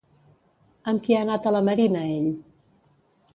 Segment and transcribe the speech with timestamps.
[0.91, 2.27] Amb qui ha anat a la Marina ell?